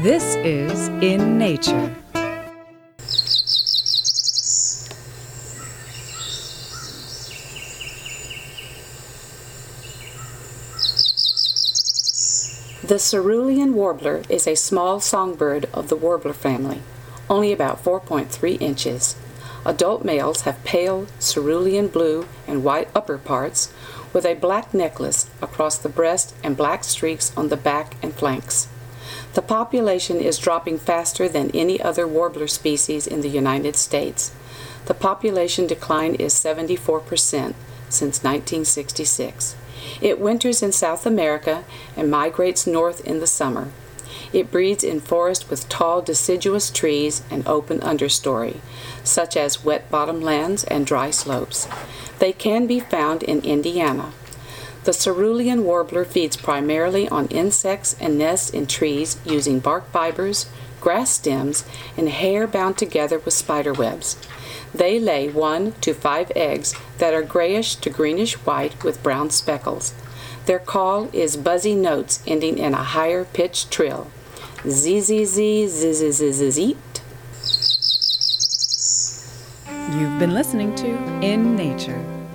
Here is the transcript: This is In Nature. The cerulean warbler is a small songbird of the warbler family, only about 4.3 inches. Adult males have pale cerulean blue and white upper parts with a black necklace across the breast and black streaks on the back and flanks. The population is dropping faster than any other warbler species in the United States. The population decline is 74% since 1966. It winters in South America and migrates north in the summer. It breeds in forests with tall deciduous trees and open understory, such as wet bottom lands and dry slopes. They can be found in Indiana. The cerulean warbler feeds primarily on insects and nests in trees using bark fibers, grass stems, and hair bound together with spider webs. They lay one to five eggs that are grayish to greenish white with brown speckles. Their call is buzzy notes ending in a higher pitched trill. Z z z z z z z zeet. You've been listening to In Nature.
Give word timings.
This 0.00 0.36
is 0.44 0.88
In 1.02 1.38
Nature. 1.38 1.96
The 12.84 12.98
cerulean 12.98 13.72
warbler 13.72 14.22
is 14.28 14.46
a 14.46 14.54
small 14.54 15.00
songbird 15.00 15.66
of 15.72 15.88
the 15.88 15.96
warbler 15.96 16.34
family, 16.34 16.82
only 17.30 17.50
about 17.50 17.82
4.3 17.82 18.60
inches. 18.60 19.16
Adult 19.64 20.04
males 20.04 20.42
have 20.42 20.62
pale 20.62 21.06
cerulean 21.20 21.88
blue 21.88 22.28
and 22.46 22.62
white 22.62 22.90
upper 22.94 23.16
parts 23.16 23.72
with 24.12 24.26
a 24.26 24.34
black 24.34 24.74
necklace 24.74 25.30
across 25.40 25.78
the 25.78 25.88
breast 25.88 26.34
and 26.44 26.54
black 26.54 26.84
streaks 26.84 27.34
on 27.34 27.48
the 27.48 27.56
back 27.56 27.96
and 28.02 28.12
flanks. 28.12 28.68
The 29.36 29.42
population 29.42 30.18
is 30.18 30.38
dropping 30.38 30.78
faster 30.78 31.28
than 31.28 31.50
any 31.50 31.78
other 31.78 32.08
warbler 32.08 32.46
species 32.46 33.06
in 33.06 33.20
the 33.20 33.28
United 33.28 33.76
States. 33.76 34.32
The 34.86 34.94
population 34.94 35.66
decline 35.66 36.14
is 36.14 36.32
74% 36.32 37.52
since 37.90 38.24
1966. 38.24 39.54
It 40.00 40.18
winters 40.18 40.62
in 40.62 40.72
South 40.72 41.04
America 41.04 41.64
and 41.98 42.10
migrates 42.10 42.66
north 42.66 43.06
in 43.06 43.20
the 43.20 43.26
summer. 43.26 43.68
It 44.32 44.50
breeds 44.50 44.82
in 44.82 45.00
forests 45.00 45.50
with 45.50 45.68
tall 45.68 46.00
deciduous 46.00 46.70
trees 46.70 47.22
and 47.30 47.46
open 47.46 47.80
understory, 47.80 48.60
such 49.04 49.36
as 49.36 49.62
wet 49.62 49.90
bottom 49.90 50.22
lands 50.22 50.64
and 50.64 50.86
dry 50.86 51.10
slopes. 51.10 51.68
They 52.20 52.32
can 52.32 52.66
be 52.66 52.80
found 52.80 53.22
in 53.22 53.42
Indiana. 53.42 54.14
The 54.86 54.92
cerulean 54.92 55.64
warbler 55.64 56.04
feeds 56.04 56.36
primarily 56.36 57.08
on 57.08 57.26
insects 57.26 57.96
and 57.98 58.16
nests 58.16 58.50
in 58.50 58.68
trees 58.68 59.16
using 59.24 59.58
bark 59.58 59.90
fibers, 59.90 60.46
grass 60.80 61.10
stems, 61.10 61.64
and 61.96 62.08
hair 62.08 62.46
bound 62.46 62.78
together 62.78 63.18
with 63.18 63.34
spider 63.34 63.72
webs. 63.72 64.16
They 64.72 65.00
lay 65.00 65.28
one 65.28 65.72
to 65.80 65.92
five 65.92 66.30
eggs 66.36 66.72
that 66.98 67.12
are 67.12 67.24
grayish 67.24 67.74
to 67.74 67.90
greenish 67.90 68.34
white 68.46 68.84
with 68.84 69.02
brown 69.02 69.30
speckles. 69.30 69.92
Their 70.44 70.60
call 70.60 71.10
is 71.12 71.36
buzzy 71.36 71.74
notes 71.74 72.22
ending 72.24 72.56
in 72.56 72.72
a 72.72 72.84
higher 72.94 73.24
pitched 73.24 73.72
trill. 73.72 74.06
Z 74.68 75.00
z 75.00 75.24
z 75.24 75.66
z 75.66 75.94
z 75.94 76.12
z 76.12 76.32
z 76.32 76.50
zeet. 76.52 76.76
You've 79.98 80.20
been 80.20 80.32
listening 80.32 80.76
to 80.76 80.86
In 81.22 81.56
Nature. 81.56 82.25